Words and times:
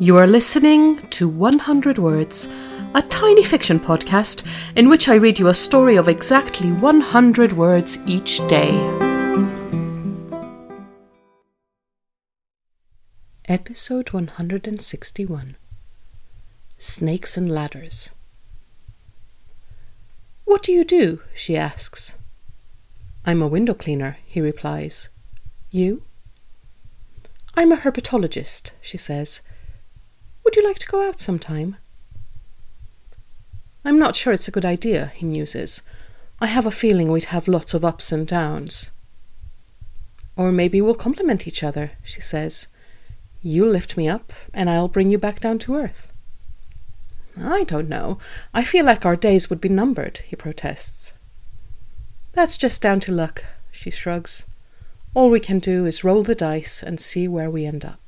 You 0.00 0.16
are 0.16 0.28
listening 0.28 1.08
to 1.08 1.28
100 1.28 1.98
Words, 1.98 2.48
a 2.94 3.02
tiny 3.02 3.42
fiction 3.42 3.80
podcast 3.80 4.46
in 4.76 4.88
which 4.88 5.08
I 5.08 5.16
read 5.16 5.40
you 5.40 5.48
a 5.48 5.54
story 5.54 5.96
of 5.96 6.06
exactly 6.06 6.70
100 6.70 7.52
words 7.54 7.98
each 8.06 8.38
day. 8.46 8.70
Episode 13.46 14.12
161 14.12 15.56
Snakes 16.76 17.36
and 17.36 17.50
Ladders. 17.50 18.12
What 20.44 20.62
do 20.62 20.70
you 20.70 20.84
do? 20.84 21.22
she 21.34 21.56
asks. 21.56 22.14
I'm 23.26 23.42
a 23.42 23.48
window 23.48 23.74
cleaner, 23.74 24.18
he 24.24 24.40
replies. 24.40 25.08
You? 25.72 26.04
I'm 27.56 27.72
a 27.72 27.76
herpetologist, 27.76 28.70
she 28.80 28.96
says. 28.96 29.42
Would 30.48 30.56
you 30.56 30.64
like 30.64 30.78
to 30.78 30.86
go 30.86 31.06
out 31.06 31.20
sometime? 31.20 31.76
I'm 33.84 33.98
not 33.98 34.16
sure 34.16 34.32
it's 34.32 34.48
a 34.48 34.50
good 34.50 34.64
idea, 34.64 35.12
he 35.14 35.26
muses. 35.26 35.82
I 36.40 36.46
have 36.46 36.64
a 36.64 36.70
feeling 36.70 37.12
we'd 37.12 37.26
have 37.26 37.48
lots 37.48 37.74
of 37.74 37.84
ups 37.84 38.12
and 38.12 38.26
downs. 38.26 38.90
Or 40.36 40.50
maybe 40.50 40.80
we'll 40.80 40.94
complement 40.94 41.46
each 41.46 41.62
other, 41.62 41.90
she 42.02 42.22
says. 42.22 42.68
You'll 43.42 43.68
lift 43.68 43.98
me 43.98 44.08
up, 44.08 44.32
and 44.54 44.70
I'll 44.70 44.88
bring 44.88 45.10
you 45.10 45.18
back 45.18 45.38
down 45.38 45.58
to 45.58 45.76
earth. 45.76 46.10
I 47.38 47.64
don't 47.64 47.90
know. 47.90 48.18
I 48.54 48.64
feel 48.64 48.86
like 48.86 49.04
our 49.04 49.16
days 49.16 49.50
would 49.50 49.60
be 49.60 49.68
numbered, 49.68 50.22
he 50.26 50.34
protests. 50.34 51.12
That's 52.32 52.56
just 52.56 52.80
down 52.80 53.00
to 53.00 53.12
luck, 53.12 53.44
she 53.70 53.90
shrugs. 53.90 54.46
All 55.12 55.28
we 55.28 55.40
can 55.40 55.58
do 55.58 55.84
is 55.84 56.04
roll 56.04 56.22
the 56.22 56.34
dice 56.34 56.82
and 56.82 56.98
see 56.98 57.28
where 57.28 57.50
we 57.50 57.66
end 57.66 57.84
up. 57.84 58.07